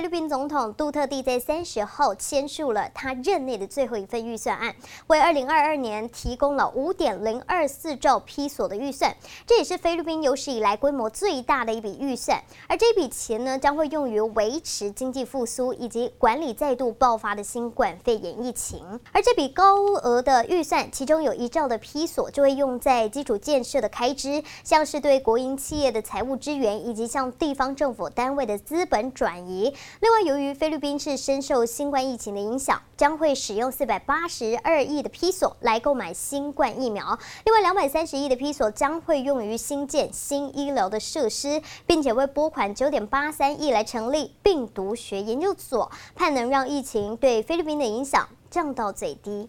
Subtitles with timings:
[0.00, 4.74] 菲律宾总统杜特地在三十号签署了他任内的最后一份预算案，
[5.08, 9.14] 为二零二二年提供了五点零二四兆披索的预算，
[9.46, 12.42] 这也是菲律宾有史以来规模最大的一笔预算。
[12.66, 18.82] 而这笔钱呢，将会用于维持经济复苏以及管理再度爆发的新冠肺炎疫情。
[19.12, 29.74] 而这笔高额的预算，其中有一兆的披索就会用在基础建设的开支，像是对国营企业的财务支援，以及向地方政府单位的资本转移。
[29.98, 37.18] 另外，由于菲律宾是深受新冠疫情的影响，将会使用四百八十二亿的披索来购买新冠疫苗。
[37.44, 49.48] 另外，两百三十亿的披索将会用于新建新医疗的设施，并且会拨款九点八三亿来成立病毒学研究所，盼能让疫情对菲律宾的影响降到最低。